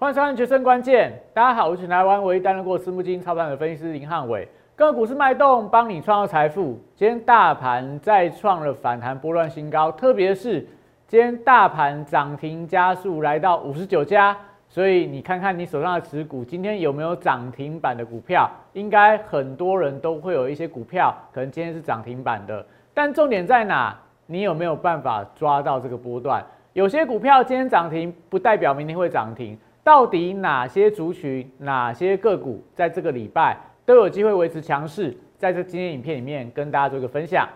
[0.00, 6.80] 欢迎收看《决胜关键》，大家好，我是台湾唯一担任过私募基金操盘的分析师林汉伟，个股市脉动，帮你创造财富。
[6.96, 10.66] 今天大盘再创了反弹波段新高，特别是
[11.06, 14.34] 今天大盘涨停加速来到五十九家，
[14.70, 18.50] 所以你看看你手上的持股，今天有没有涨停板的股票？
[18.72, 22.64] 应该很多人都会有一些股票，可能今天是涨停板的，
[22.94, 23.94] 但重点在哪？
[24.24, 26.42] 你有没有办法抓到这个波段？
[26.72, 29.58] 有些股票今天涨停，不代表明天会涨停。
[29.90, 35.12] 到底哪些族群、哪些个股在这个礼拜都有机会维持强势？
[35.36, 37.48] 在这今天影片里面跟大家做一个分享。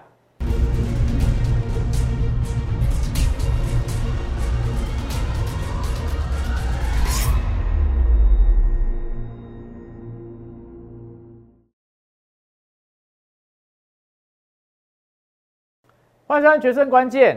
[16.26, 17.36] 欢迎收看《决胜关键》。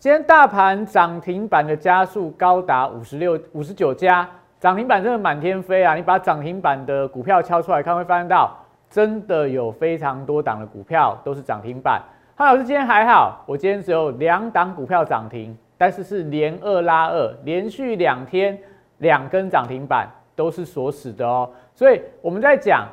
[0.00, 4.28] 今天大盘涨停板的加速高达五十六、五十九家，
[4.60, 5.96] 涨停板真的满天飞啊！
[5.96, 8.56] 你把涨停板的股票敲出来看，会发现到
[8.88, 12.00] 真的有非常多档的股票都是涨停板。
[12.36, 18.56] 汉老师今天还好，我今天只有两档股票涨停，但是是连二拉二，连续两天
[18.98, 21.50] 两根涨停板都是锁死的哦。
[21.74, 22.86] 所以我们在讲，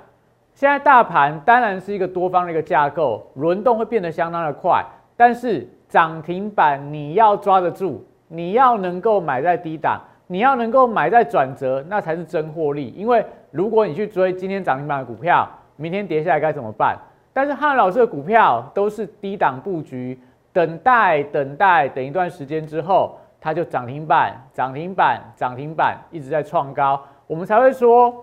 [0.56, 4.83] 现在大盘当然是一个多方的一个架构，轮动会变得相当的快，
[5.16, 5.70] 但是。
[5.96, 12.94] 涨停板你要抓得住，你要能够买在低档，你要能够买在转折，那才是真获利。
[12.98, 16.98] 因为如果你去追今天涨停板的股票，明天跌下来该怎么办？
[17.32, 20.20] 但是汉老师的股票都是低档布局，
[20.52, 28.14] 等待等待，等一段时间之后，它就涨停板、涨停板、涨停板，一直在创高，我们才会说，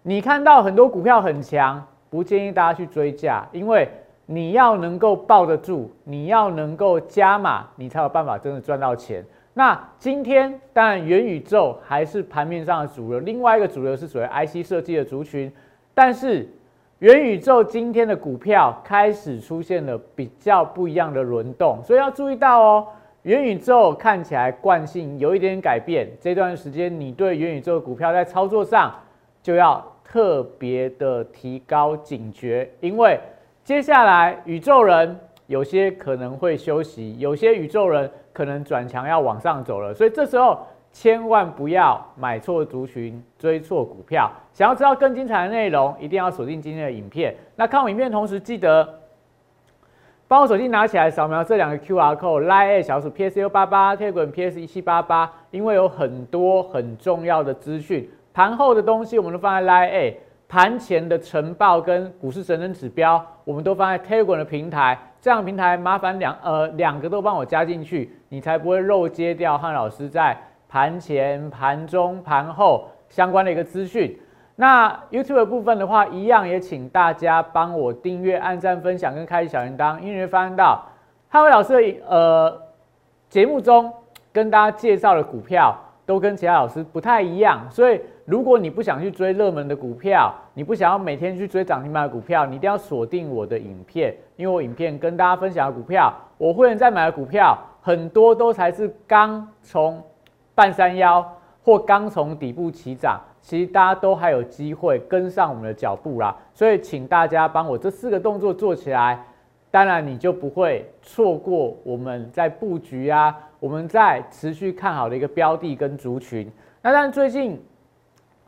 [0.00, 3.86] 你看到很多股票很强，不建议大家去追价，因为。
[4.26, 9.22] 你要能够抱得住，你要能够加码，你才有办法真的赚到钱。
[9.52, 15.52] 那今天当然元宇宙还是盘面上的主流，另外一个主流是属于 IC 设计的族群。
[15.92, 16.48] 但是
[17.00, 22.86] 元宇宙今天的股票开始出现了比较不一样的轮动，所以要注意到哦。
[23.22, 28.94] 元宇宙看起来惯性有一点改变，这段时间你对元宇宙的股票在操作上
[29.42, 33.20] 就要特别的提高警觉，因为。
[33.64, 40.58] 接下来，宇宙人有些可能会休息，有些宇宙人可能转强要往上走了，所以这时候
[40.92, 44.30] 千万不要买错族群，追错股票。
[44.52, 47.34] 想要知道更精彩的内容，一定要锁定今天的影片。
[47.56, 48.86] 那看我影片同时，记得
[50.28, 60.14] 帮我手机拿起来扫描这两个 Q R code，Line 小鼠 P S U 八八，Telegram P S 一七八八，因为有很多很重要的资讯，盘后的东西我们都放在 Line。
[60.54, 64.96] 盘前的晨报跟股市神人指标，我们都放在 Telegram 的平台。
[65.20, 70.38] 这样平台麻烦两呃两个都帮我加进去，你才不会漏接掉汉老师在
[70.68, 74.16] 盘前、盘中、盘后相关的一个资讯。
[74.54, 80.86] 那 YouTube 的部分的话，一样也请大家帮我订阅、按赞、分享跟开启小铃铛，因为会发现到
[81.30, 82.62] 汉伟老师的呃
[83.28, 83.92] 节目中
[84.32, 85.76] 跟大家介绍的股票
[86.06, 88.00] 都跟其他老师不太一样，所以。
[88.24, 100.02] 如果你不想去追热门的股票，你不想要每天去追涨停板的股票，你一定要锁定我的影片，因为我影片跟大家分享的股票，我会员在买的股票很多都才是刚从
[100.54, 101.22] 半山腰
[101.62, 106.34] 或刚从底部起涨，其实大家都还有机会跟上我们的脚步啦。
[106.54, 109.22] 所以请大家帮我这四个动作做起来，
[109.70, 116.50] 当然你就不会错过我们在布局啊，我们在持续看好的一个标的跟族群。
[116.80, 117.62] 那但最近。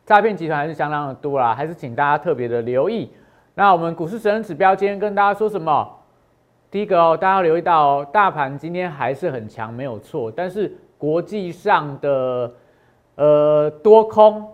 [0.06, 3.11] 诈骗集团还是相当的多啦，还是请大家特别的留意。
[3.55, 5.93] 那我们股市神人指标今天跟大家说什么？
[6.71, 10.31] 第一个哦，大家要留意到哦，大盘今天还是很强，没有错。
[10.31, 12.55] 但是国际上的
[13.16, 14.49] 呃多空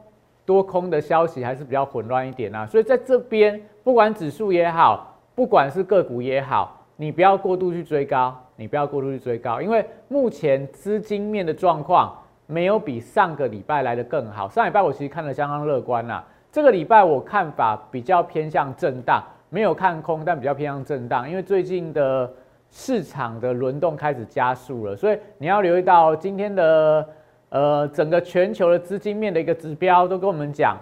[0.46, 12.16] 多空的消息还是比较混乱一点啊，所以在这边不管指数也好，不管是个股也好，你不要过度去追高，你不要过度去追高，因为目前资金面的状况。
[12.46, 14.48] 没有比上个礼拜来的更好。
[14.48, 22.30] 上礼拜我其实看的相当乐观啦，这个礼拜我看法比较偏向震荡，没有看空，但比较偏向震荡，因为最近的
[22.70, 27.08] 市场的轮动开始加速了，所以你要留意到今天的
[27.48, 30.76] 呃整个全球的资金面的一个指标都跟我们讲，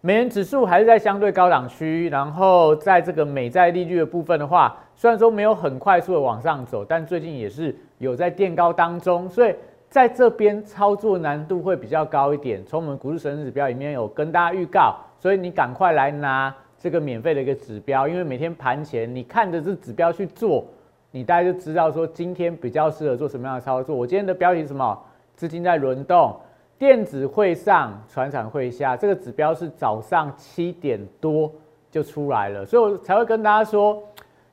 [0.00, 9.54] 美元指数还是在相对高档区，然后在这个美债利率的部分的话，虽然说没有很快速的往上走，但最近也是有在垫高当中，所以。
[9.90, 20.64] 在这边操作难度会比较高一点，从我们股市神指标里面有跟大家预告，所以你赶快来拿这个免费的一个指标，因为每天盘前你看着这指标去做，
[21.10, 23.96] 你大概就知道说今天比较适合做什么样的操作。
[23.96, 24.96] 我今天的标题是什么？
[25.34, 26.38] 资金在轮动，
[26.78, 31.50] 电子会上，船产会下，这个指标是早上七点多
[31.90, 34.00] 就出来了，所以我才会跟大家说，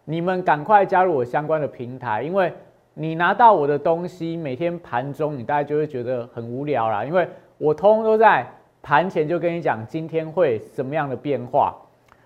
[0.03, 2.51] 你们赶快加入我相关的平台，因为
[2.97, 7.27] 你拿到我的东西，每天盘中你大概就会觉得很无聊啦，因为
[7.57, 8.45] 我通通都在
[8.81, 11.75] 盘前就跟你讲今天会什么样的变化。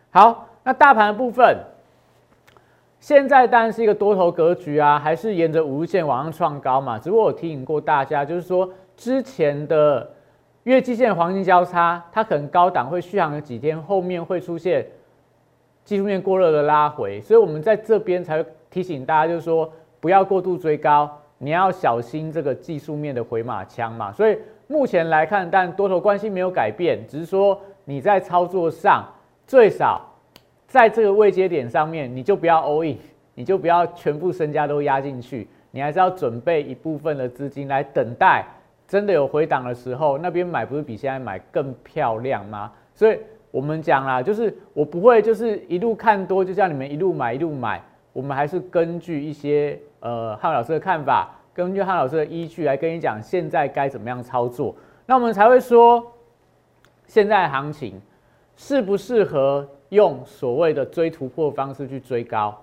[0.10, 1.58] 好，那大盘的部分，
[3.00, 6.98] 现在当然是一个多头格局啊，还是沿着五日线往上创高嘛？
[6.98, 8.70] 只不过我提醒过大家，就是说。
[8.98, 10.08] 之前的
[10.62, 14.86] 月季线黄金交叉，它可能高档会续航了几天，后面会出现
[15.84, 24.12] 技术面过热的拉回，所以我们在这边才会提醒大家，就是说不要过度追高，你要小心这个技术面的回马枪嘛。
[24.12, 24.38] 所以
[24.68, 29.06] 目前来看，但多头关系没有改变，只是说你在操作上
[29.48, 30.02] 最少
[30.68, 32.98] 在这个位阶点上面，你就不要 all in，
[33.36, 38.44] 你就不要全部身家都压进去，你还是要准备一部分的资金来等待。
[38.88, 42.70] 真的有回档的时候，那边买不是比现在买更漂亮吗？
[42.94, 43.18] 所以
[43.50, 47.82] 我们讲啦，就是我不会就是一路看多，就叫你们一路买一路买。
[48.14, 54.76] 我们还是根据一些呃汉老师的看法，根据汉老师的依据来跟你讲现在该怎么样操作。
[55.06, 56.06] 那我们才会说，
[57.06, 58.02] 现在行情
[58.56, 62.58] 适不适合用所谓的追突破方式去追高？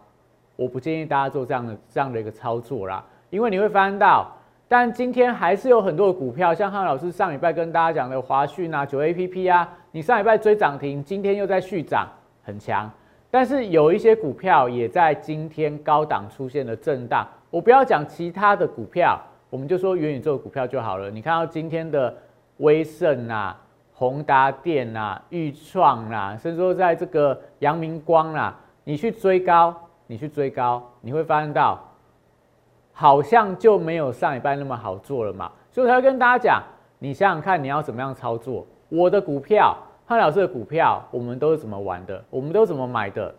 [0.56, 4.34] 我不建议大家做这样的这样的一个操作啦，因为你会发现到。
[4.70, 12.06] 但今天还是有很多的股票，像汉老师上礼拜跟大家讲的华讯啊、九 A P P 啊，你上礼拜追涨停，今天又在续涨，
[12.42, 12.90] 很强。
[13.30, 17.26] 但是有一些股票也在今天高档出现了震荡。
[17.50, 19.20] 我不要讲其他的股票，
[19.50, 21.10] 我们就说元宇宙股票就好了。
[21.10, 22.14] 你看到今天的
[22.58, 23.58] 威盛啊、
[23.92, 29.74] 宏达电啊、裕创啊，甚至说在这个阳明光啊，你去追高，
[30.06, 31.84] 你去追高，你会发现到。
[33.00, 36.60] 好像就没有上一拜那么好做了嘛，所以我才会跟大家讲，
[36.98, 38.66] 你想想看你要怎么样操作。
[38.88, 39.76] 我的股票，
[40.08, 42.24] 潘老师的股票，我们都是怎么玩的？
[42.30, 43.34] 我们都怎么买的？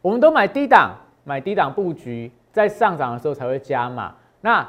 [0.00, 0.94] 我们都买低档，
[1.24, 4.14] 买低档布局，在上涨的时候才会加码。
[4.40, 4.66] 那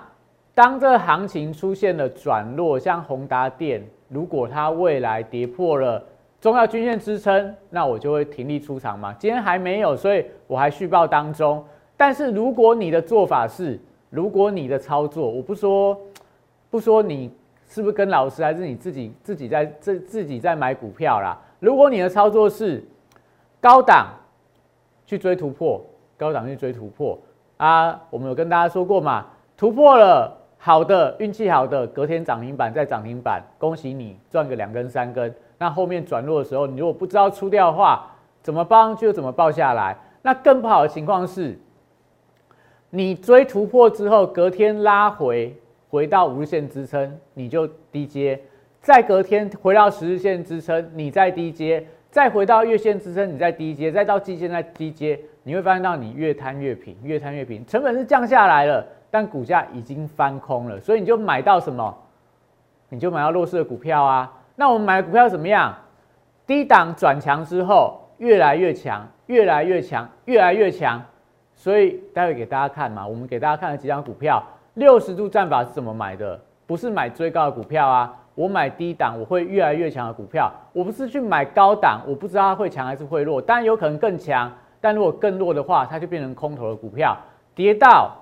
[0.53, 6.03] 当这行情出现了转弱，像宏达电，如果它未来跌破了
[6.41, 9.15] 重要均线支撑，那我就会停利出场嘛。
[9.17, 11.63] 今天还没有，所以我还续报当中。
[11.95, 13.79] 但是如果你的做法是，
[14.09, 15.97] 如果你的操作，我不说，
[16.69, 17.31] 不说你
[17.67, 21.37] 是不是跟老师，还是你自己自己在自自己在买股票啦。
[21.59, 22.83] 如果你的操作是
[23.59, 24.07] 高档
[25.05, 25.83] 去追突破，
[26.17, 27.19] 高档去追突破
[27.57, 29.25] 啊，我们有跟大家说过嘛，
[29.55, 35.33] 突破了，好的运气好的，隔天涨停板再涨停板，恭喜你赚个两根三根。
[35.57, 38.11] 那后面转弱的时候，你如果不知道出掉的话，
[38.41, 39.97] 怎么帮就怎么报下来。
[40.21, 41.59] 那更不好的情况是。
[42.89, 45.53] 你追突破之后，隔天拉回，
[45.89, 48.37] 回到五日线支撑，你就低接；
[48.81, 61.95] 再隔天回到十日线支撑，你再低接；再回到月线支撑，你再低接；再到季线再低接，你会发现到你越摊越平，越摊越平，成本是降下来了，但股价已经翻空了，所以你就买到什么？
[62.89, 64.33] 你就买到弱势的股票啊。
[64.55, 65.75] 那我们买股票怎么样？
[66.45, 71.03] 低档转强之后，越来越强，越来越强，越来越强。
[71.53, 74.41] 所以待会给大家看嘛，我们给大家看了几张股票，
[74.77, 76.39] 六十度战法是怎么买的？
[76.67, 80.51] 不是买最高的股票啊，我买低档，我会越来越强的股票。
[80.71, 87.17] 我不是去买高档，我不知道它会强还是会弱，当然有可能更强，但如果更弱的话，它就变成空头的股票，
[87.55, 88.15] 跌到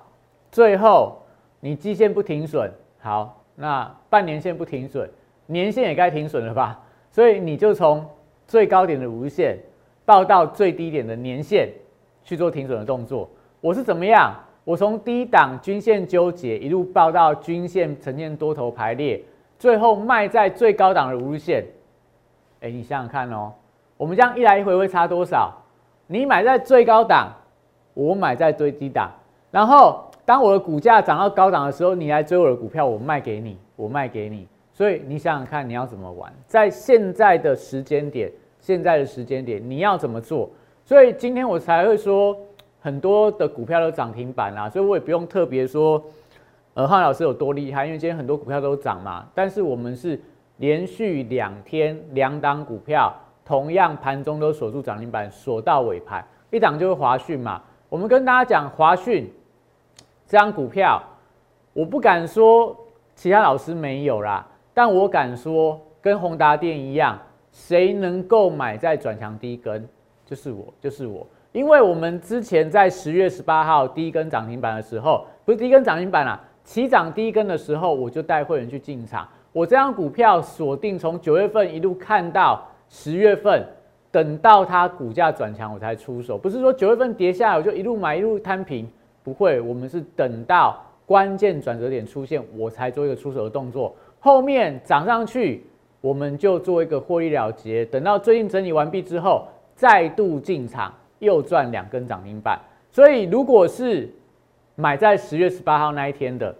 [0.50, 1.20] 最后
[1.60, 5.06] 你基线不停损，好，那半年线不停损，
[5.44, 6.80] 年线也该停损了吧？
[7.10, 8.02] 所以你就从
[8.46, 9.58] 最高点的无线
[10.06, 11.68] 报到最低点的年线。
[12.24, 14.34] 去做停损的动作，我是怎么样？
[14.66, 19.22] 我从低档均线纠结一路报到均线呈现多头排列，
[19.60, 21.64] 最后卖在最高档的五日线。
[22.60, 23.52] 哎，你想想看哦，
[23.96, 25.54] 我们这样一来一回会差多少？
[26.08, 27.32] 你买在最高档，
[27.94, 29.08] 我买在最低档，
[29.52, 34.48] 然后当我的股价涨到高档的时候，你来追我的股票，我卖给你，我卖给你。
[34.72, 36.32] 所以你想想看，你要怎么玩？
[36.48, 40.50] 在现在的时间点，现在的时间点，你要怎么做？
[40.84, 42.36] 所以今天我才会说
[42.86, 46.00] 很多的股票都涨停板啦，所以我也不用特别说，
[46.74, 49.26] 呃，汉老师有多厉害，因为今天很多股票都涨嘛。
[49.34, 50.20] 但是我们是
[50.58, 53.12] 连续两天两档股票
[53.44, 57.60] 同样盘中都锁住涨停板，锁到尾盘，一档就是华讯嘛。
[57.88, 59.28] 我们跟大家讲华讯
[60.24, 61.02] 这张股票，
[61.72, 62.76] 我不敢说
[63.16, 67.18] 其他老师没有啦，但我敢说跟宏达电一样，
[67.50, 69.84] 谁能够买在转强低根？
[70.24, 71.26] 就是我，就是我，
[71.56, 79.26] 因为我们之前在十月十八号第一根涨停板的时候，不是第一根涨停板啦，起涨第一根的时候，我就带会员去进场。
[79.54, 83.64] 我这张股票锁定从九月份一路看到十月份，
[84.10, 88.86] 等到它股价转强我才出手，不是说九月份跌下来我就一路买一路摊平，
[89.22, 95.64] 不会，我们是等到关键转折点出现我才做一个出手的动作，后面涨上去
[96.02, 100.92] 我们就做一个获利了结，等到最近整理完毕之后再度进场。
[101.18, 102.58] 又赚两根涨停板，
[102.90, 104.08] 所以如果是
[104.74, 106.54] 买在十月十八号那一天的。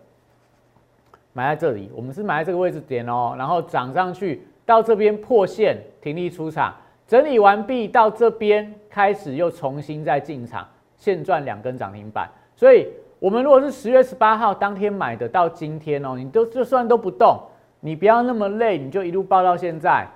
[1.33, 6.75] 买在这里，我们是买在这个位置点哦，然后涨上去到这边破线停利出场，
[7.07, 12.27] 整理完毕到这边开始又重新再进场，现赚两根涨停板。
[12.55, 17.39] 所以，我们如果是十月十八号当天买的，到今天哦，你都就算都不动，
[17.81, 20.09] 你不要那么累，你就一路报到现在，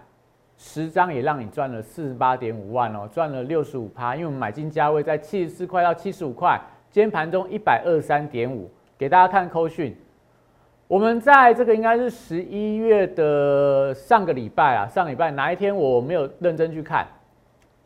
[0.62, 9.96] 十张也让你赚了四十八点五万哦，赚了六十五趴，因为我们买进价位在七十四块到七十五块，今天盘中一百二十三点五，给大家看扣讯。
[10.86, 17.06] 我们在这个应该是十一月的上个礼拜啊，上礼拜哪一天我没有认真去看，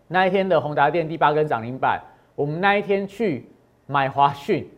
[0.08, 2.00] 那一天的宏达电第八根涨停板，
[2.34, 3.46] 我们那一天去
[3.86, 4.68] 买华讯，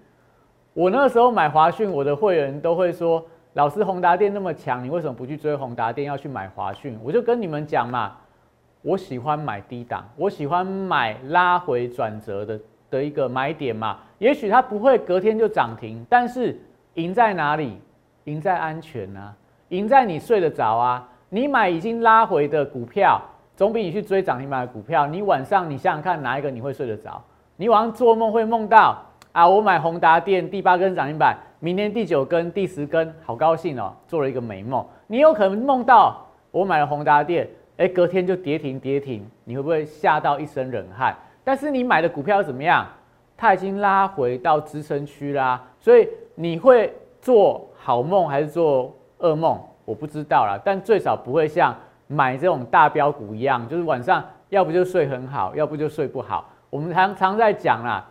[0.75, 3.25] 我那时候买华讯，我的会员都会说，
[3.57, 6.99] 老师宏达电那么强，你为什么不去追宏达电，要去买华讯？
[7.03, 8.13] 我就跟你们讲嘛，
[8.83, 12.61] 我喜欢买低档，我喜欢买拉回转折的
[12.91, 16.61] 的一个买点嘛，也许它不会隔天就涨停，但是
[16.95, 17.81] 赢在哪里？
[18.25, 19.35] 赢在安全啊，
[19.71, 21.09] 赢在你睡得着啊！
[21.31, 23.19] 你买已经拉回的股票，
[23.57, 25.07] 总比你去追涨停板的股票。
[25.07, 27.23] 你晚上你想想看，哪一个你会睡得着？
[27.57, 29.03] 你晚上做梦会梦到
[29.37, 34.83] 啊，我买宏达电第八根涨停板，明天第九根、第十根，好高兴哦，做了一个美梦。
[35.09, 41.15] 你有可能梦到我买了宏达电，哎，隔天就跌停跌停，你会不会吓到一身冷汗？
[41.45, 42.87] 但是你买的股票怎么样？
[43.37, 46.91] 它已经拉回到支撑区啦，所以你会
[47.21, 47.69] 做。
[47.79, 50.59] 好梦还是做噩梦，我不知道啦。
[50.65, 51.77] 但最少不会像
[52.07, 56.51] 买这种大标股一样，就是晚上要不就睡很好，要不就睡不好。
[56.71, 58.03] 我们常常在讲啦，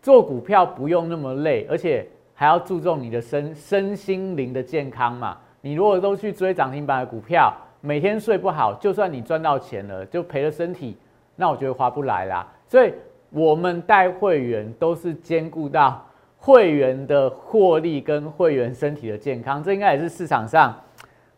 [0.00, 5.36] 做股票不用那么累，而且还要注重你的身身心灵的健康嘛。
[5.60, 10.96] 你如果都去追涨停板的股票，每天睡不好，就算你赚到钱了，就赔了身体，
[11.36, 12.46] 那我觉得划不来啦。
[12.66, 12.92] 所以
[13.30, 16.04] 我们带会员都是兼顾到。
[16.40, 20.72] 会员的获利跟会员身体的健康，这应该也是市场上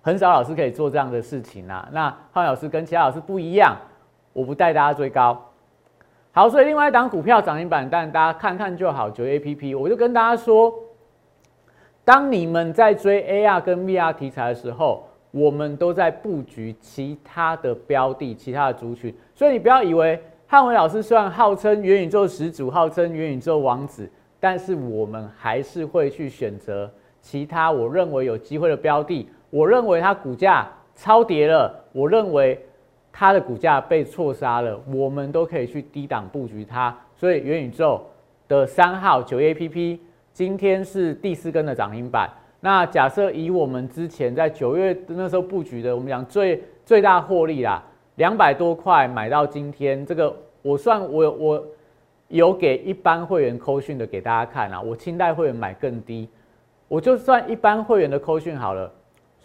[0.02, 1.88] 很少老师可以做这样的事情啊。
[1.90, 3.74] 那浩老师跟其他老师不一样，
[4.34, 5.49] 我不带大家追高。
[6.32, 9.10] 好，所以另外一档股票涨停板，但大家看看就好。
[9.10, 10.72] 九 A P P，我就跟大家说，
[12.04, 19.14] 当你们在追 A R 跟 V R 题材的时候，我们都在布局其他的标的、其他的族群。
[19.34, 24.08] 所以你不要以为汉伟老师虽然号称元宇宙始祖，号称元宇宙王子。
[24.42, 29.28] 但是我们还是会去选择其他我认为有机会的标的。
[29.50, 32.58] 我认为它股价超跌了，我认为
[33.12, 36.96] 它的股价被错杀了，我们都可以去低档布局它。
[37.16, 38.04] 所以元宇宙
[38.48, 40.00] 的三号九 A P P
[40.32, 42.30] 今天是第四根的涨停板。
[42.60, 47.82] 那假设以我们之前在九月那时候布局的，我们讲最最大获利啦，
[48.16, 51.66] 两百多块买到今天，这个我算我我。
[52.28, 56.28] 有给一般会员扣讯的给大家看啊，我清代会员买更低，
[56.86, 58.88] 我就算一般会员的扣讯好了，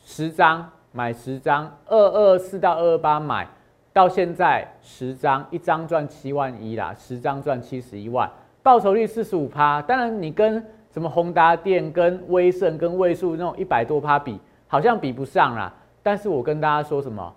[0.04, 3.48] 十张买十张，二二四到二二八买
[3.96, 8.30] 到现在十张，一张赚七万一啦，十张赚七十一万，
[8.62, 9.82] 报酬率四十五趴。
[9.82, 10.62] 当然你跟
[10.92, 14.38] 什么宏达电、跟威盛、跟位数那种一百多趴比，
[14.68, 15.74] 好像比不上啦。
[16.04, 17.34] 但是我跟大家说什么，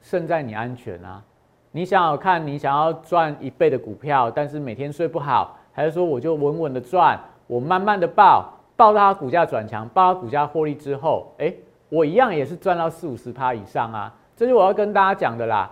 [0.00, 1.22] 胜在你安全啊。
[1.70, 11.54] 你想要看，你想要赚一倍的股票，但是每天睡不好，还是说我就稳稳的赚，我慢慢的报，报到它股价转强，报到股价获利之后，哎，
[11.88, 14.12] 我一样也是赚到四五十趴以上啊！
[14.34, 15.70] 这是我要跟大家讲的啦。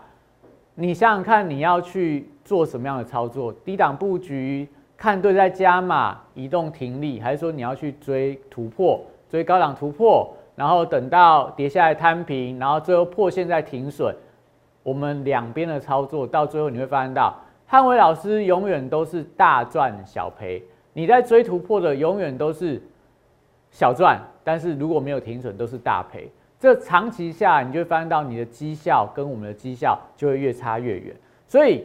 [0.74, 3.52] 你想想看，你要去做什么样的操作？
[3.52, 14.14] 低档布局，看对在加码，移动停利，还是说你要去追突破，追高档突破，然后等到跌下来摊平，然后最后破线再停损？
[14.82, 20.62] 我们两边的操作到最后你会发现到，汉伟老师永远都是大赚小赔，
[20.94, 22.82] 你在追突破的永远都是
[23.70, 26.30] 小赚，但是如果没有停损都是大赔。
[26.62, 31.12] 这长期下来，你就会发现到你的绩效跟我们的绩效就会越差越远。
[31.48, 31.84] 所以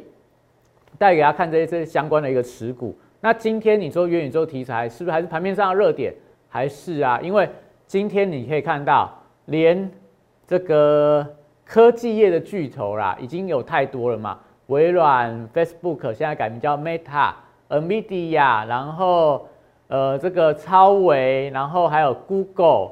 [0.99, 2.95] 带给大家看这些相关的一个持股。
[3.19, 6.13] 那今天你说元宇宙题材是不是还是盘面上的热点？
[6.47, 7.19] 还是啊？
[7.23, 7.49] 因为
[7.87, 9.11] 今天你可以看到
[9.45, 9.89] 连
[10.45, 11.27] 这个。
[11.69, 14.39] 科技业的巨头啦，已经有太多了嘛。
[14.67, 19.45] 微软、Facebook 现在改名叫 Meta，Nvidia，然后
[19.89, 22.91] 呃这个超维，然后还有 Google，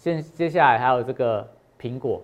[0.00, 1.46] 现接下来还有这个
[1.78, 2.22] 苹果，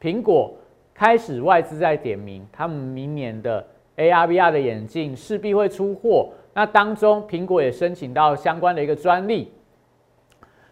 [0.00, 0.54] 苹果
[0.94, 3.62] 开始外资在点名，他们明年的
[3.98, 6.30] AR VR 的眼镜势必会出货。
[6.54, 9.52] 那当中苹果也申请到相关的一个专利。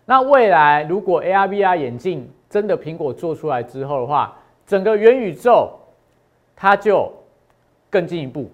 [0.06, 4.34] 那未来如果 AR VR 眼镜真的苹果做出来之后的话，
[4.66, 5.70] 整个元宇宙
[6.56, 7.12] 它就
[7.90, 8.50] 更进一步，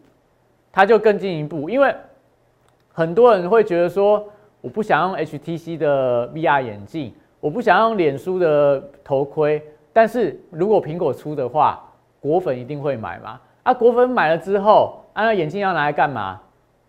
[0.72, 1.94] 它就更进一步，因为
[2.92, 4.28] 很多人会觉得说，
[4.60, 7.14] 我不想用 HTC 的 VR 眼镜。
[7.44, 11.78] 我不想用脸书的头盔，但是如果苹果出的话，
[12.18, 13.38] 果粉一定会买嘛？
[13.64, 16.40] 啊，果粉买了之后，啊，那眼镜要拿来干嘛？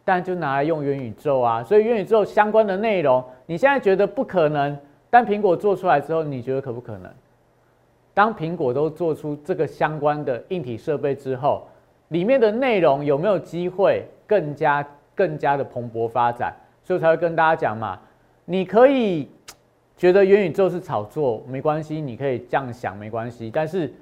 [0.06, 1.62] 当然就拿来用元宇宙啊。
[1.62, 4.78] 所以元宇宙相关的内容，你现在觉得不可能，
[5.10, 7.12] 但苹果做出来之后，你觉得可不可能？
[8.14, 11.68] 当苹果都做出这个相关的硬体设备之后，
[12.08, 16.54] 里面的内容有没有机会更加更加的蓬勃发展？
[16.82, 18.00] 所以才会跟大家讲嘛，
[18.46, 19.30] 你可以。
[19.98, 23.50] 觉得元宇宙是炒作没关系，你可以这样想没关系。
[23.50, 23.94] 但是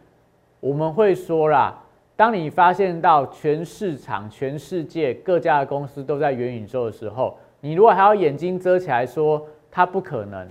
[0.60, 1.78] 我们会说啦，
[2.16, 10.48] 当你发现到全市场、全世界各家的公司都在元宇宙的时候，你如果还要眼睛遮起来说它不可能，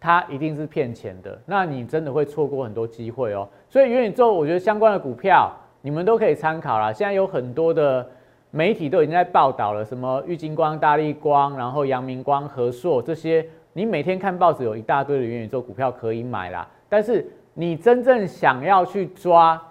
[0.00, 3.48] 它一定是骗钱的，那你真的会错过很多机会哦。
[3.68, 6.92] 所以元宇宙，我觉得相关的股票你们都可以参考啦。
[6.92, 8.04] 现在有很多的
[8.50, 13.46] 媒体都已经在报道了，什么玉金光、大力光，然后阳明光、和硕这些。
[13.76, 16.66] 你每天看报纸，有一大堆的元宇宙股票可以买啦。
[16.88, 19.62] 但是你真正想要去抓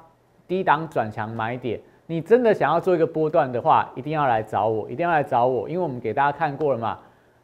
[0.48, 7.00] 低档转强买点，你真的想要做一个波段的话，一定要来找我，一定要来找我，因为我们给大家看过了嘛。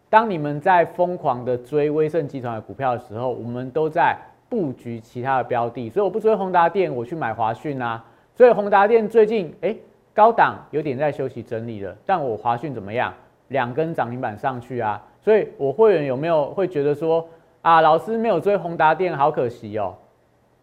[0.08, 4.16] 当你们在疯狂的追威盛集团的股票的时候，我们都在
[4.48, 5.90] 布局其他的标的。
[5.90, 8.06] 所以我不追宏达电，我去买华讯啊。
[8.36, 9.76] 所以宏达电最近哎
[10.14, 13.12] 高档有点在休息整理了，但我华讯怎么样？
[13.48, 15.02] 两根涨停板上去啊。
[15.24, 17.28] 所以，我会员有没有会觉得说
[17.62, 19.96] 啊，老师没有追宏达电，好可惜哦？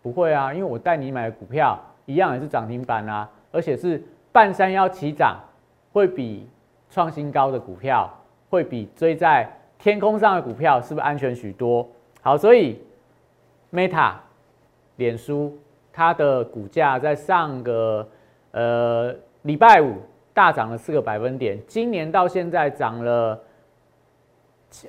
[0.03, 5.39] 不会啊，因为我带你买的股票一样也是涨停板啊，而且是半山腰起涨，
[5.93, 6.49] 会比
[6.91, 8.13] 创新高的股票，
[8.51, 11.87] 会比追在天空上的股票是不是安全许多？
[12.21, 12.83] 好，所以
[13.73, 14.15] Meta
[14.97, 15.57] 脸书
[15.93, 18.09] 它的股价在上个
[18.51, 19.95] 呃礼拜五
[20.35, 23.41] 大涨了四个百分点，今年到现在涨了。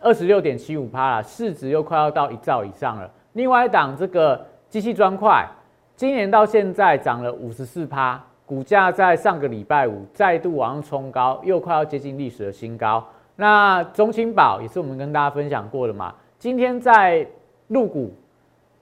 [0.02, 3.10] 二十六点七五趴了，市值又快要到一兆以上了。
[3.34, 5.48] 另外一档这个机器砖块，
[5.96, 13.04] 今年到现在涨了五十四趴，股价在上个礼拜五再度往上冲高，又快要接近历史的新高。
[13.36, 17.26] 那中青宝也是我们跟大家分享过的嘛，今天在
[17.68, 18.14] 入股，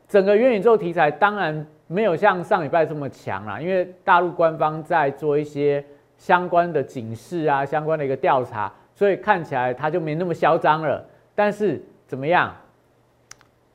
[0.07, 5.85] 整个元宇宙题材当然没有像上礼拜这么强啦，因为大陆官方在做一些
[6.17, 8.71] 相关的警示啊，相关的一个调查。
[8.97, 11.05] 所以看起来它就没那么嚣张了，
[11.35, 12.51] 但是怎么样？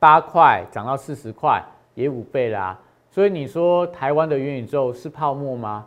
[0.01, 1.63] 八块涨到四十块，
[1.95, 2.77] 也五倍啦。
[3.09, 5.87] 所以你说台湾的元宇宙是泡沫吗？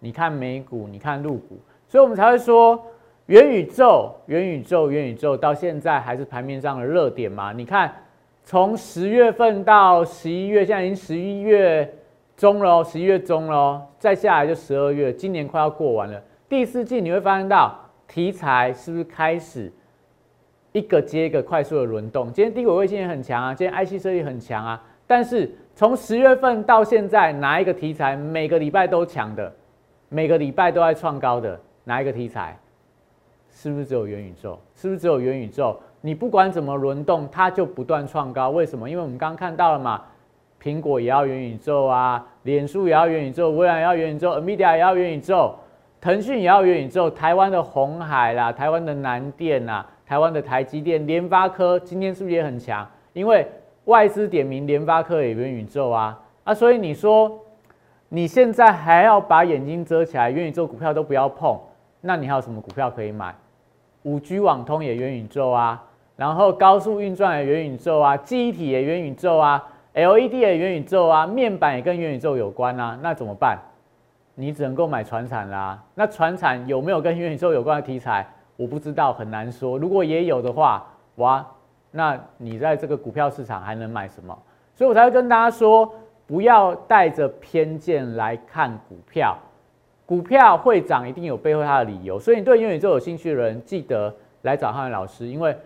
[0.00, 2.78] 你看美股，你看陆股，所以我们才会说
[3.24, 7.54] 元宇宙、元宇宙、元宇宙到现在还是盘面上的热点嘛？
[7.54, 7.90] 你看
[8.44, 11.90] 从十月份到十一月，现在已经十一月
[12.36, 16.22] 中了，十一月中了，再下来就十二月，今年快要过完了。
[16.50, 17.80] 第四季你会发现到。
[18.14, 19.72] 题材是不是开始
[20.70, 22.32] 一个接一个快速的轮动？
[22.32, 24.80] 今天低轨卫星也很强啊，今天 IC 设计很强啊。
[25.04, 29.52] 但是从十月份到现在，哪一个题材每个礼拜都强的，
[30.10, 32.56] 每个礼拜都在创高的，哪一个题材？
[33.50, 34.60] 是不是只有元宇宙？
[34.76, 35.76] 是不是只有元宇宙？
[36.00, 38.50] 你不管怎么轮动，它就不断创高。
[38.50, 38.88] 为什么？
[38.88, 40.00] 因为我们刚刚看到了嘛，
[40.62, 45.56] 苹果也要元宇宙啊，脸书也要元宇宙，微软也要元宇宙，NVIDIA 也要元宇宙。
[46.04, 52.86] 腾讯也要元宇宙，台湾的红海啦，台湾的南电啦，台湾的台积电、联发科今天是不是也很强？
[53.14, 53.48] 因为
[53.86, 56.52] 外资点名联发科也元宇宙啊啊！
[56.52, 57.32] 所以你说
[58.10, 61.58] 你现在还要把眼睛遮起来，元宇宙股票都不要碰，
[62.02, 63.34] 那你还有什么股票可以买？
[64.02, 65.82] 五 G 网通也元宇宙啊，
[66.16, 73.58] 然后高速运转也元宇宙啊，记忆体也元宇宙啊，LED 也元宇宙啊，面板也跟元宇宙有关啊，那怎么办？
[74.34, 78.26] 你只能够买船产啦，那船产有没有跟元宇宙有关的题材？
[78.56, 79.78] 我不知道，很难说。
[79.78, 81.44] 如果也有的话，哇，
[81.90, 84.36] 那你在这个股票市场还能买什么？
[84.74, 85.92] 所以我才会跟大家说，
[86.26, 89.36] 不要带着偏见来看股票。
[90.06, 92.18] 股票会涨，一定有背后它的理由。
[92.18, 95.56] 所以你对元宇宙有兴趣的人，记得来找汉文老师，因为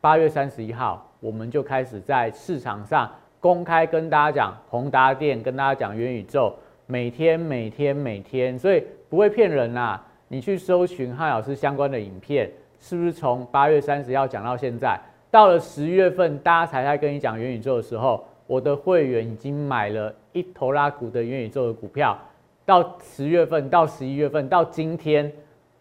[0.00, 3.10] 八月三十一号，我们就开始在市场上
[3.40, 6.54] 公开跟大家讲宏达电，跟大家讲元宇宙。
[6.90, 10.00] 每天每天每天，所以不会骗人呐。
[10.28, 14.98] 你去搜寻汉老师相关的影片，是不是从八月三十号讲到现在？
[15.30, 22.18] 到了十月份，大家才在跟你讲元宇宙的时候，我的会员已经买了一头拉股的元宇宙的股票，
[22.64, 25.30] 到十月份到十一月份到今天，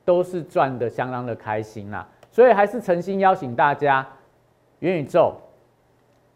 [0.04, 2.06] 都是赚的相当的开心啦。
[2.30, 4.06] 所以还是诚心邀请大家，
[4.80, 5.34] 元宇宙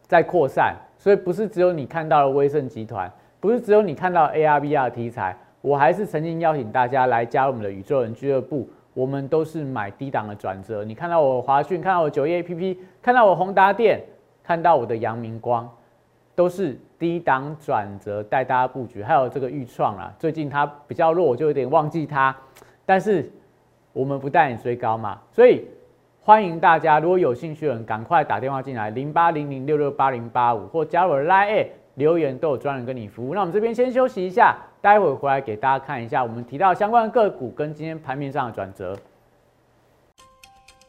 [0.06, 8.70] 在扩散，所以不是只有你看到了威盛集团，不是只有你看到 AR VR 题材，我还是曾经邀请大家来加入我们的宇宙人俱乐部。
[8.94, 14.00] 我们都是买低档的转折，你看到我华讯，看到我九业 A P P，看到我宏达电，
[14.44, 15.68] 看到我的阳明光，
[16.36, 19.02] 都是低档转折带大家布局。
[19.02, 22.36] 还有这个预创啊，最近它比较弱，我就有点忘记它。
[22.86, 23.28] 但是
[23.92, 25.64] 我们不带你追高嘛，所以
[26.20, 33.34] 欢迎大家，如果有兴趣的人，赶快打电话进来，零八零零六六八零八五，或加入 Line 留言，都有专人跟你服务。
[33.34, 34.56] 那我们这边先休息一下。
[34.80, 38.98] 待会回来给大家看一下，我们提到相关的个股跟今天盘面上的转折。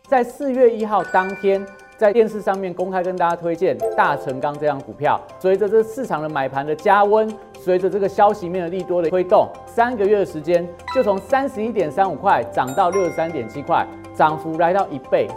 [0.08, 1.64] 在四月一号当天，
[1.96, 5.22] 在电视上面公开跟大家推荐大成钢这张股票。
[5.40, 13.86] 随着这市场的买盘的加温，随着这个消息面的利多的推动，三个月的时间就从三十一点三五块涨到六十三点七块，
[14.16, 15.28] 涨幅来到一倍。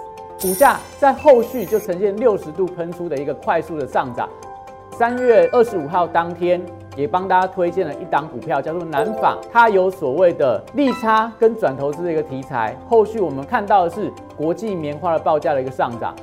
[0.40, 4.26] 股价在后续就呈现六十度喷出的一个快速的上涨。
[4.98, 6.59] 三月二十五号当天。
[6.96, 12.74] 也帮大家推荐了一档股票，叫做南纺，它有所谓的利差跟转投资的一个题材。
[12.88, 16.14] 后续我们看到的是国际棉花的报价的一个上涨，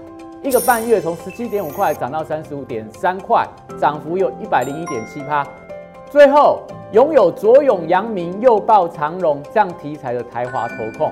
[0.42, 3.48] 一个半月从十七点五块涨到三十五点三块，
[3.80, 5.46] 涨幅有一百零一点七趴。
[6.10, 11.12] 最后拥有左永阳明、右抱长荣这样题材的台华投控，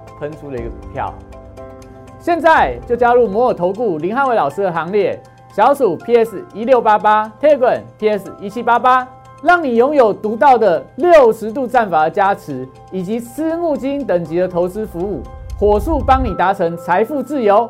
[0.21, 1.11] 喷出了一个股票。
[2.19, 5.19] 现在就加入摩尔投顾林汉伟老师的行列，
[5.51, 9.07] 小鼠 PS 一六八八 t e g r a n PS 一七八八。
[9.43, 15.23] 让你拥有独到的六十度战法的加持，以及私募基金等级的投资服务，
[15.57, 17.67] 火速帮你达成财富自由。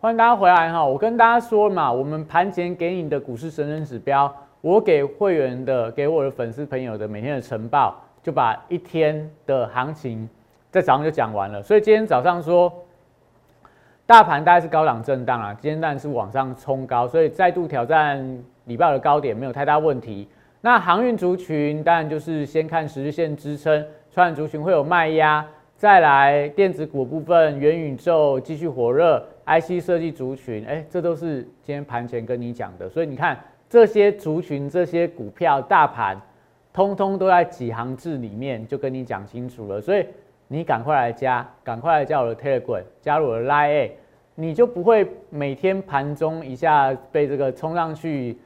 [0.00, 0.82] 欢迎大家回来哈！
[0.82, 10.26] 我跟大家说嘛，我们盘前给你的股市神人指标，我给会员的、给我的粉丝朋友的每天的晨报，就把一天的行情
[10.76, 11.62] 在早上就讲完了。
[11.62, 12.70] 所以今天早上说，
[14.04, 18.38] 大盘大概是高档震荡啊，今天当然是往上冲高，所以再度挑战。
[18.66, 20.28] 礼拜的高点没有太大问题。
[20.60, 32.86] 那航运族群当然就是先看十日线支撑，传染族群会有卖压，再来电子股部分，元宇宙继续火热，IC 设计族群，哎，这都是今天盘前跟你讲的。
[32.86, 36.20] 所以你看这些族群、这些股票、大盘，
[36.72, 39.80] 通通都在几行字里面就跟你讲清楚了。
[39.80, 40.04] 所以
[40.48, 43.90] 你赶快来加，赶快来加我的 Telegram，加入我的 Line，
[44.34, 48.36] 你就不会每天盘中一下被这个冲上去。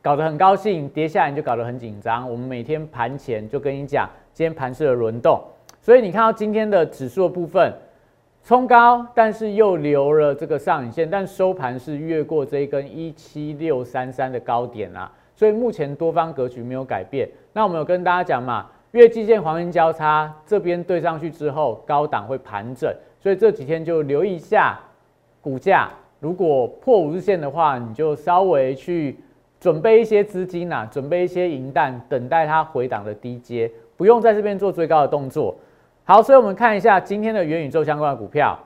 [0.00, 2.30] 搞得很高兴，跌下来你就搞得很紧张。
[2.30, 5.42] 我们每天盘前就跟你讲，今天盘市的轮动，
[5.82, 7.70] 所以你看到今天的指数的部分
[8.44, 15.10] 冲高，但是又留了这个上影线，但收盘是越过这一根一七六三三的高点啊。
[15.34, 17.28] 所以目前多方格局没有改变。
[17.52, 24.78] 那我们有跟大家讲嘛，月季线黄金交叉这边对上去之后，高档会盘整，所以这几天就留意一下
[25.40, 29.18] 股价，如果破五日线的话，你就稍微去。
[29.60, 35.52] 准备一些资金呐，准备一些银弹，等待它回档的低阶，不用在这边做最高的动作。
[36.04, 38.56] 好，所以我们看一下今天的元宇宙相关的股票，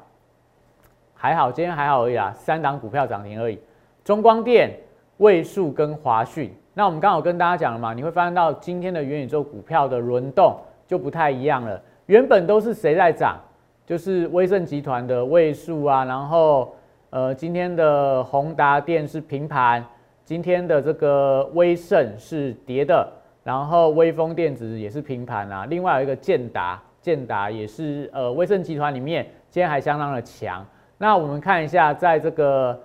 [1.15, 3.59] 还好，今天还好而已啦，三档股票涨停而已。
[4.05, 4.71] 中光电、
[5.17, 6.55] 位数跟华讯。
[6.75, 10.57] 那我们刚好跟大家讲了嘛，你会发现到今天的元宇宙股票的轮动
[10.87, 11.81] 就不太一样了。
[12.07, 13.39] 原本都是谁在涨？
[13.85, 16.75] 就是威盛集团的位数啊，然后
[17.11, 19.85] 呃，今天的宏达电是平盘。
[20.25, 23.07] 今天的这个威盛是跌的，
[23.43, 25.67] 然后威风电子也是平盘啊。
[25.67, 30.65] 另外有一个建达，建达也是呃威盛集团里面今天还相当的强。
[30.97, 32.81] 那我们看一下，在这个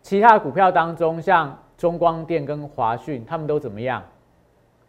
[0.00, 4.02] 其他股票当中，像中光电跟华讯，他们都怎么样？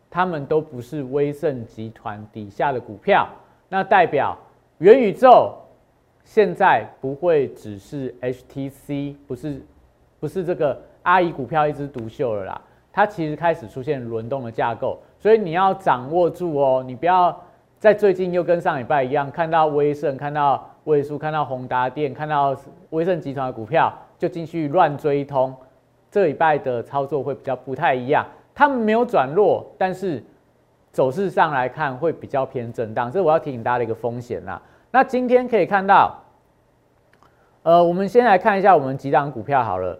[0.10, 3.28] 他们都不是威盛集团底下的股票，
[3.70, 4.38] 那代表
[4.78, 5.54] 元宇宙
[6.24, 9.62] 现在不会只是 HTC，不是
[10.20, 10.80] 不是这个。
[11.04, 17.34] 阿姨股票一枝独秀了啦，它其实开始出现轮动的架构，所以你要掌握住哦，你不要
[17.80, 22.54] 在最近又跟上礼拜一样，看到威盛、看到威数、看到宏达电、看到
[22.90, 25.56] 威盛集团的股票就进去乱追通。
[26.10, 30.24] 这礼拜的操作会比较不太一样，他们没有转弱，但是
[30.92, 34.62] 走势上来看会比较偏震荡，这我要提醒大家的一个风险啦。
[34.90, 36.16] 那今天可以看到，
[37.64, 40.00] 呃，我们先来看一下我们几档股票好了。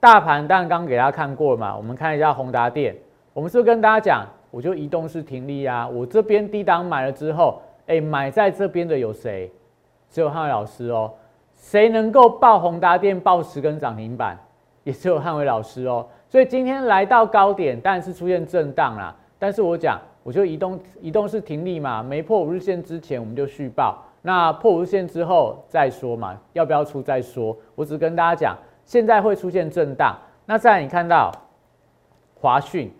[0.00, 2.96] 大盘当然刚给大家看过嘛，我们看一下宏达电，
[3.32, 9.52] 我们是不是跟大家讲，我就移动式停利啊，我这边低档买了之后，哎，买在这边的有谁？
[10.08, 11.12] 只有汉伟老师哦。
[11.58, 14.38] 谁能够爆宏达电报十根涨停板，
[14.84, 16.06] 也只有汉伟老师哦。
[16.28, 19.14] 所以今天来到高点，但是出现震荡啦。
[19.38, 27.54] 但是我讲，我就移动移动是停利嘛，没破五日线之前我们就续报，那破五日线之后再说嘛，要不要出再说。
[27.74, 30.16] 我只跟大家讲，现在会出现震荡。
[30.46, 31.30] 那再你看到
[32.40, 32.90] 华讯，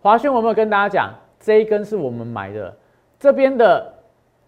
[0.00, 2.74] 华讯我没有跟大家讲，这一根是我们买的，
[3.18, 3.93] 这边的。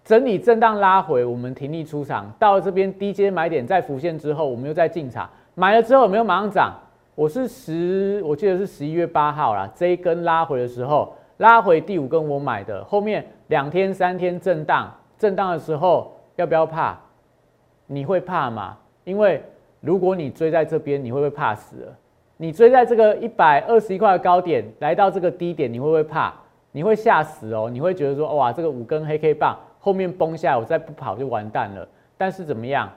[0.07, 6.73] 整理震荡拉回，我们停利出场，到了这边低阶买点再浮现之后，我们又再进场，买了之后没有马上涨。
[7.17, 16.97] 我是十，我记得是十一月八号啦，这一根拉回的时候，拉回第五根我买的，后面两天三天震荡，震荡的时候要不要怕？
[17.89, 18.79] 你会怕吗？
[19.03, 19.43] 因为
[19.81, 21.93] 如果你追在这边，你会不会怕死？
[22.37, 26.33] 你追在这个一百二十一块的高点，来到这个低点，你会不会怕？
[26.71, 27.69] 你会吓死哦！
[27.69, 29.59] 你会觉得说，哇，这个五根黑 K 棒。
[29.87, 31.89] 后面崩下，我再不跑就完蛋了。
[32.19, 32.91] 但是怎么样？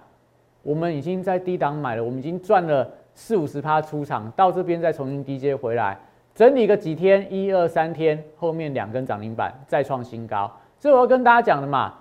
[0.63, 5.95] 我们已经在低档买了，我们已经赚了四五十趴出场，到这边再重新低接回来，
[6.33, 10.51] 整理个几天，一二三天，后面两根涨停板再创新高。
[10.79, 11.93] 这我要跟大家讲的嘛，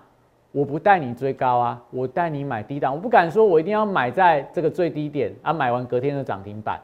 [0.53, 2.95] 我不带你追高啊，我带你买低档。
[2.95, 6.81] 我不敢说我一定要买在这个最低点啊，买完隔天的涨停板。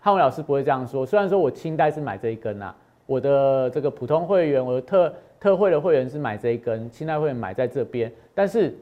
[0.00, 5.12] 汉伟老师不会这样说，虽然说我清代是买这一根啊，我的这个普通会员，我的特。
[5.40, 8.76] 特惠的会员是买这一根，清代会员买在这边，但是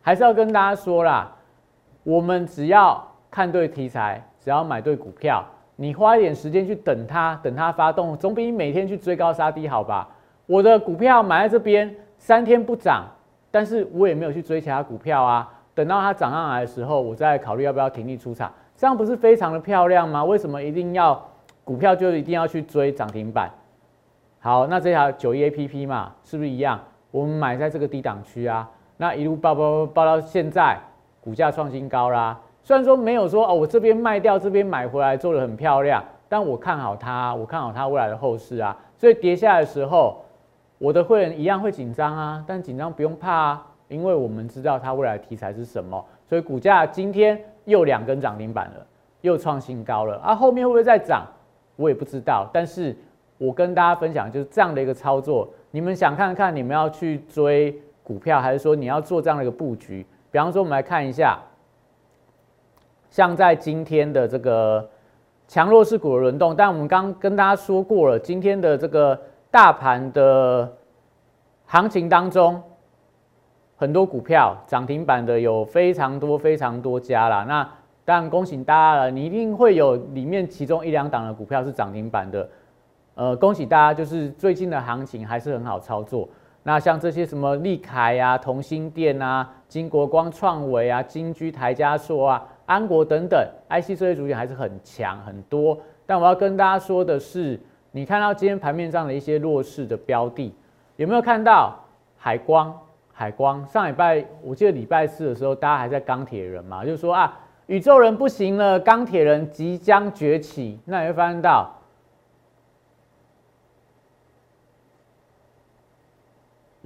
[0.00, 1.32] 还是要跟大家说啦，
[2.04, 10.08] 我们只要看对题材，只要买对股票，你花一点时间去等它，等它发动，总比你每天去追高杀低好吧？
[10.46, 13.04] 我的股票买在这边，三天不涨，
[13.50, 20.24] 但是我也没有去追其他股票啊，等到它涨上来的时候，我再考虑要不要停利出场，这样不是非常的漂亮吗？
[20.24, 21.20] 为什么一定要
[21.64, 23.50] 股票就一定要去追涨停板？
[24.40, 26.78] 好，那这条九一 A P P 嘛，是不是一样？
[27.10, 28.68] 我们买在这个低档区啊，
[28.98, 30.78] 那一路爆爆爆到现在，
[31.20, 32.38] 股价创新高啦。
[32.62, 38.76] 虽然说没有说哦，我这边卖掉，这边买回来做的很漂亮，但我看好它，我看好它未来的后市啊。
[38.96, 40.22] 所以跌下来的时候，
[40.78, 46.04] 我的会员一样会紧张啊，但紧张不用怕啊，因为我们知道它未来题材是什么。
[46.28, 48.86] 所以股价今天又两根涨停板了，
[49.22, 50.34] 又创新高了啊。
[50.34, 51.24] 后面会不会再涨，
[51.76, 52.94] 我也不知道，但是。
[53.38, 60.06] 我跟大家分享就是这样的一个操作，你们想看看你们要去追股票，还是说你要做这样的一个布局？
[60.30, 61.38] 比方说，我们来看一下，
[63.10, 64.88] 像在今天的这个
[65.46, 69.20] 强弱势股的轮动，但我们刚跟大家说过了，今天的这个
[69.50, 70.72] 大盘的
[71.66, 72.62] 行情当中，
[73.76, 77.44] 很多股票涨停板的有非常多非常多家啦。
[77.44, 77.68] 那
[78.04, 82.48] 当然恭喜大家了，你一定会有里面其中一两档的股票是涨停板的。
[83.16, 86.28] 呃，恭喜大家，就是最近的行情还是很好操作。
[86.62, 95.78] 那像这些什么利凯啊、同心电啊、金国光、创维啊、金居、台加硕啊、安国等等，IC 这些主线还是很强很多。
[96.04, 97.58] 但我要跟大家说的是，
[97.90, 100.54] 你看到今天盘面上的一些弱势的标的，
[100.96, 101.74] 有没有看到
[102.18, 102.76] 海光？
[103.14, 110.78] 海光上礼拜我记得礼拜四的时候，大家还在钢铁人嘛，就是说啊，宇宙人不行了，钢铁人即将崛起。
[110.84, 111.72] 那你会发现到。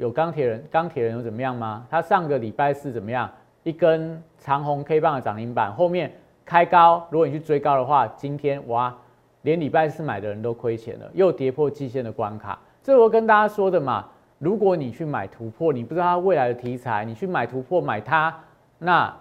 [0.00, 1.86] 有钢铁人，钢铁人又怎么样吗？
[1.90, 3.30] 他上个礼拜四怎么样？
[3.64, 6.10] 一根长红 K 棒的涨停板，后面
[6.46, 7.06] 开高。
[7.10, 8.96] 如果你去追高的话，今天哇，
[9.42, 12.58] 连礼拜四买的人都亏钱了，又跌破季线的关卡。
[12.82, 14.06] 这我跟大家说的嘛，
[14.38, 18.34] 如果你去买突破，你不知道它未来的题材，你去买突破买它，
[18.78, 19.14] 那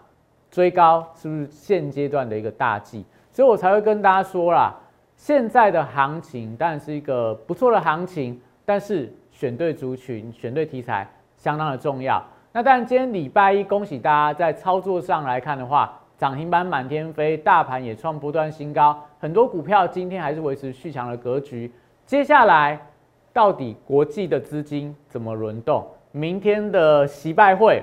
[0.49, 3.05] 追高是不是现阶段的一个大忌？
[3.33, 4.73] 所以我才会跟大家说啦，
[5.17, 9.13] 现在的行情当然是一个不错的行情，但是。
[9.39, 12.21] 选对族群、选对题材相当的重要。
[12.51, 21.71] 那当然，今天礼拜一，恭喜大家在操作上来看的话，涨停板满天飞，大盘也创不断新高，很多股票今天还是维持续强的格局。
[22.05, 22.77] 接下来，
[23.31, 25.87] 到底国际的资金怎么轮动？
[26.11, 27.81] 明天的习拜会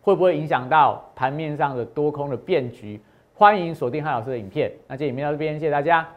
[0.00, 2.98] 会不会影响到盘面上的多空的变局？
[3.34, 4.72] 欢迎锁定汉老师的影片。
[4.88, 6.08] 那这影片到这边，谢谢大家。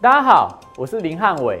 [0.00, 1.60] 大家好，我是林汉伟。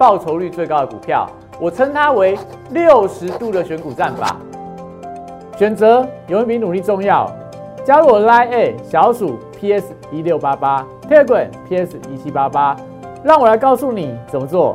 [0.00, 1.28] 报酬率最高的股票。
[1.60, 2.38] 我称它为
[2.70, 4.34] 六十度的选股战法。
[5.58, 7.30] 选择永远比努力重要。
[7.84, 12.74] 加入我 Line A 小鼠 PS 一六八八，Telegram PS 一七八八，
[13.22, 14.74] 让我来告诉你怎么做。